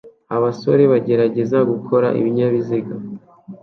abasore 0.35 0.83
bagerageza 0.91 1.57
gukora 1.71 2.07
ibinyabiziga 2.19 2.93